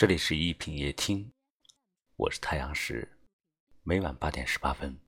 [0.00, 1.30] 这里是一品夜听，
[2.16, 3.18] 我是太阳石，
[3.82, 4.98] 每晚八点十八分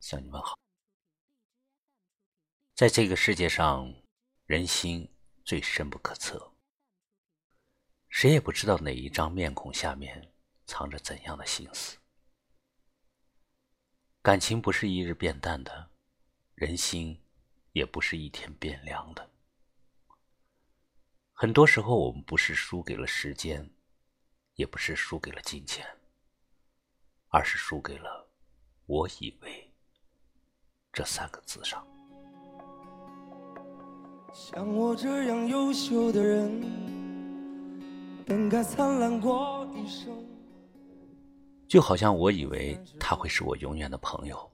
[0.00, 0.58] 向你问好。
[2.74, 3.94] 在这个世界上，
[4.46, 5.08] 人心
[5.44, 6.52] 最深不可测，
[8.08, 10.34] 谁也不知道哪一张面孔下面
[10.66, 11.96] 藏着怎样的心思。
[14.20, 15.92] 感情不是一日变淡的，
[16.56, 17.22] 人心
[17.70, 19.30] 也不是一天变凉的。
[21.32, 23.70] 很多时候，我们不是输给了时间。
[24.56, 25.84] 也不是输给了金钱，
[27.28, 28.28] 而是输给了
[28.86, 29.72] “我以为”
[30.92, 31.84] 这三个字上。
[34.32, 36.60] 像我这样优秀的人，
[38.26, 40.12] 本该灿烂过一生。
[41.66, 44.50] 就好像我以为他会是我永远的朋友，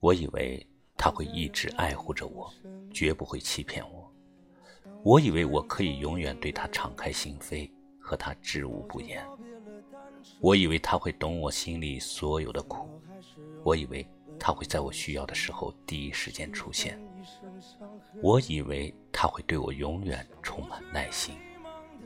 [0.00, 0.64] 我以为
[0.96, 2.52] 他会一直爱护着我，
[2.92, 4.12] 绝不会欺骗我。
[5.04, 7.70] 我以为我可以永远对他敞开心扉。
[8.06, 9.26] 和他知无不言，
[10.38, 12.88] 我以为他会懂我心里所有的苦，
[13.64, 14.06] 我以为
[14.38, 16.96] 他会在我需要的时候第一时间出现，
[18.22, 21.34] 我以为他会对我永远充满耐心，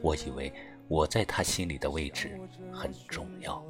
[0.00, 0.50] 我以为
[0.88, 2.40] 我在他心里的位置
[2.72, 3.62] 很重要。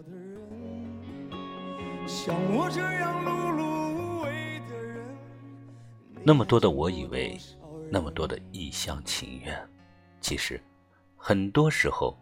[6.22, 7.36] 那么多的我以为，
[7.90, 9.68] 那么多的一厢情愿，
[10.20, 10.62] 其实。
[11.22, 12.16] 很多时候，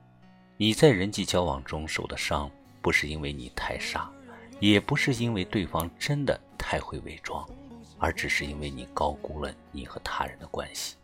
[0.57, 2.51] 你在人际交往中受的伤，
[2.83, 4.11] 不是因为你太傻，
[4.59, 7.49] 也不是因为对方真的太会伪装，
[7.97, 10.97] 而只是因为你高估了你和他人的关系。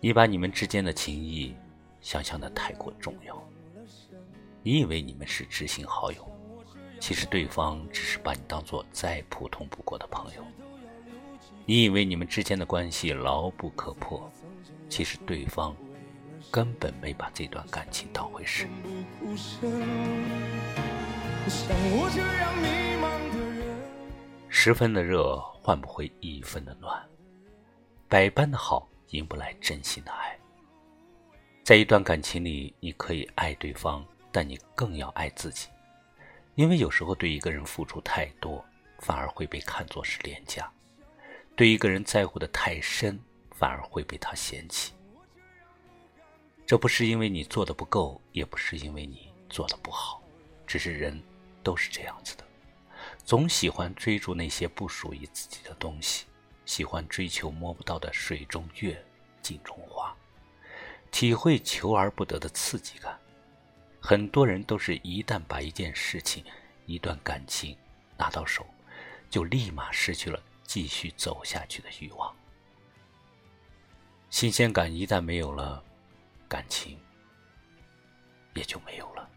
[0.00, 1.52] 你把你们之间的情谊
[2.00, 3.36] 想象的太过重要，
[4.62, 6.24] 你以为你们是知心好友，
[7.00, 10.44] 其实对方只是把你当做再普通不过的朋友。
[11.66, 14.30] 你以为你们之间的关系牢不可破，
[14.88, 15.74] 其实对方。
[16.50, 18.68] 根本没把这段感情当回事。
[24.48, 27.02] 十分的热换不回一分的暖，
[28.08, 30.38] 百般的好赢不来真心的爱。
[31.62, 35.68] 在一段感情里，你可以爱对方，但你更要爱自己，
[36.54, 38.64] 因为有时候对一个人付出太多，
[39.00, 40.64] 反而会被看作是廉价；
[41.56, 43.18] 对一个人在乎的太深，
[43.50, 44.92] 反而会被他嫌弃。
[46.66, 50.22] 这不是因为你做的不够，也不是因为你做的不好，
[50.66, 51.22] 只是人
[51.62, 52.44] 都是这样子的，
[53.22, 56.24] 总喜欢追逐那些不属于自己的东西，
[56.64, 59.04] 喜欢追求摸不到的水中月、
[59.42, 60.16] 镜中花，
[61.10, 63.18] 体会求而不得的刺激感。
[64.00, 66.42] 很多人都是一旦把一件事情、
[66.86, 67.76] 一段感情
[68.16, 68.66] 拿到手，
[69.28, 72.34] 就立马失去了继续走下去的欲望。
[74.30, 75.84] 新鲜感一旦没有了。
[76.48, 76.98] 感情
[78.54, 79.30] 也就没有了。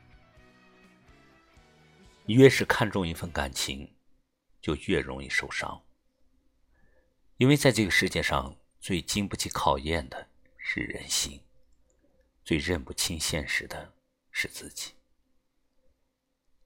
[2.28, 3.95] 越是看重一份感情，
[4.62, 5.81] 就越容易受伤。
[7.38, 11.41] 因为在这个世界上，最经不起考验的是人心，
[12.44, 13.94] 最认不清现实的
[14.31, 14.94] 是自己。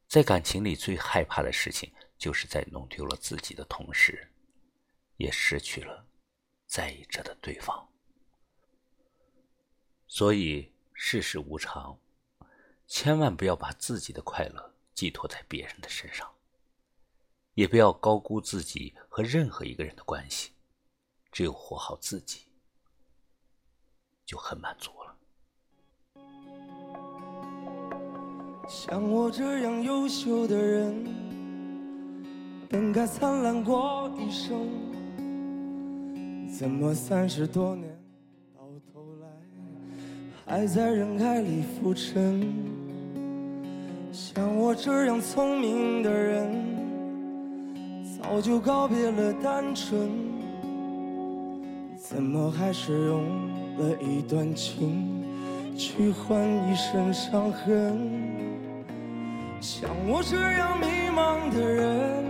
[0.07, 4.29] 在感情里，最害怕的事情，就是在弄丢了自己的同时，
[5.17, 6.05] 也失去了
[6.65, 7.90] 在意着的对方。
[10.13, 11.97] 所以世事无常，
[12.85, 16.29] 千万不要把自己的快乐寄托在别人的身上，
[17.53, 20.51] 也不要高估自己和任何一个人的关系。
[21.31, 22.41] 只有活好自己，
[24.25, 25.15] 就很满足了。
[28.67, 31.05] 像我这样优秀的人，
[32.67, 34.69] 本该灿烂过一生，
[36.53, 37.90] 怎么三十多年？
[40.45, 42.41] 还在人海里浮沉，
[44.11, 46.51] 像我这样聪明的人，
[48.19, 50.09] 早就告别了单纯，
[51.97, 53.23] 怎么还是用
[53.77, 55.23] 了一段情
[55.77, 57.97] 去换一身伤痕？
[59.61, 62.25] 像我这样迷茫的人，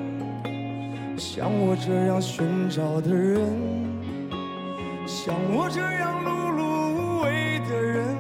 [1.18, 3.42] 像我这样寻找的人，
[5.08, 6.71] 像我这样碌碌。
[7.72, 8.18] 的人，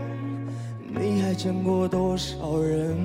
[0.88, 2.95] 你还见过多少人？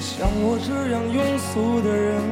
[0.00, 2.22] 像我这样庸俗的人，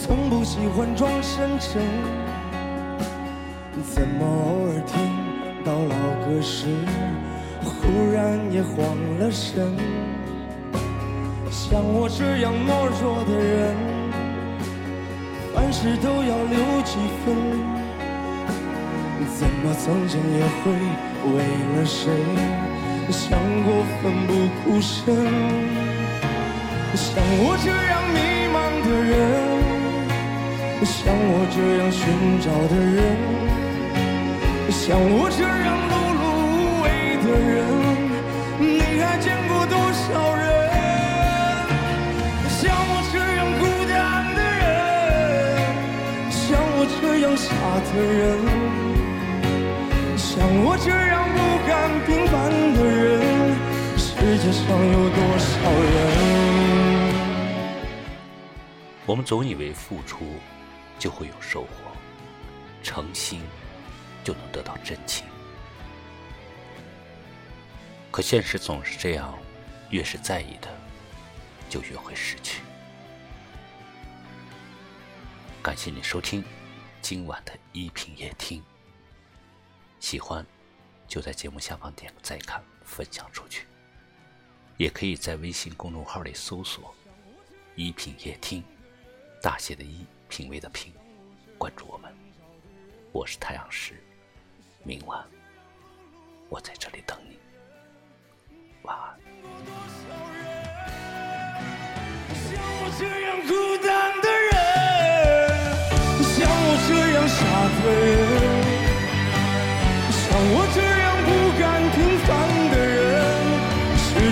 [0.00, 1.82] 从不喜欢装深沉。
[3.82, 4.94] 怎么偶尔听
[5.64, 6.66] 到老歌时，
[7.64, 8.76] 忽然也慌
[9.18, 9.74] 了神？
[11.50, 14.09] 像我这样懦弱的人。
[15.54, 17.26] 凡事都要留几分，
[19.38, 20.72] 怎么曾经也会
[21.32, 21.36] 为
[21.76, 22.02] 了谁
[23.10, 23.68] 想过
[24.00, 24.28] 奋不
[24.64, 24.96] 顾身？
[26.94, 28.18] 像我这样迷
[28.52, 29.12] 茫的人，
[30.84, 32.00] 像我这样寻
[32.40, 32.98] 找的人，
[34.70, 35.48] 像我这样
[35.90, 36.86] 碌碌无为
[37.22, 37.59] 的人，
[47.80, 48.38] 的人，
[50.16, 51.70] 像我这样不甘
[52.06, 52.34] 平凡
[52.74, 53.10] 的人，
[53.96, 54.62] 世界上
[54.92, 55.48] 有多少
[55.80, 55.90] 人？
[59.06, 60.38] 我们总以为付出
[60.98, 61.68] 就会有收获，
[62.82, 63.40] 诚心
[64.22, 65.26] 就能得到真情，
[68.10, 69.36] 可现实总是这样，
[69.88, 70.68] 越是在意的，
[71.68, 72.60] 就越会失去。
[75.62, 76.44] 感谢你收听
[77.02, 78.62] 今晚的一品夜听，
[79.98, 80.46] 喜欢
[81.08, 83.66] 就在节目下方点个再看，分享出去，
[84.76, 86.94] 也可以在微信公众号里搜索
[87.74, 88.62] “一品夜听”。
[89.42, 90.92] 大写的“一”，品味的“品”，
[91.56, 92.14] 关注我们，
[93.12, 94.02] 我是太阳石，
[94.84, 95.26] 明晚
[96.48, 96.74] 我在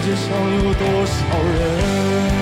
[0.08, 2.37] 界上有多少人？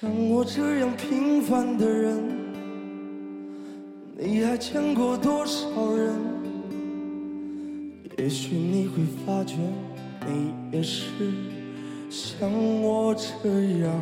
[0.00, 2.18] 像我这样平凡的人，
[4.16, 6.14] 你还见过多少人？
[8.16, 9.56] 也许你会发觉，
[10.26, 11.08] 你也是
[12.08, 12.50] 像
[12.80, 13.50] 我这
[13.84, 13.92] 样。